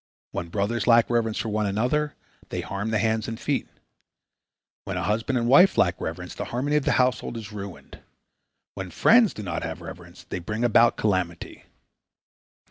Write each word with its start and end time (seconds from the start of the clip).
When 0.31 0.47
brothers 0.49 0.87
lack 0.87 1.11
reverence 1.11 1.37
for 1.37 1.49
one 1.49 1.67
another, 1.67 2.15
they 2.49 2.61
harm 2.61 2.89
the 2.89 2.97
hands 2.97 3.27
and 3.27 3.39
feet. 3.39 3.67
When 4.83 4.97
husband 4.97 5.37
and 5.37 5.47
wife 5.47 5.77
lack 5.77 6.01
reverence, 6.01 6.33
the 6.33 6.45
harmony 6.45 6.75
of 6.75 6.85
the 6.85 6.93
household 6.93 7.37
is 7.37 7.51
ruined. 7.51 7.99
When 8.73 8.89
friends 8.89 9.31
do 9.31 9.43
not 9.43 9.61
have 9.61 9.79
reverence, 9.79 10.23
they 10.23 10.39
bring 10.39 10.63
about 10.63 10.97
calamity." 10.97 11.65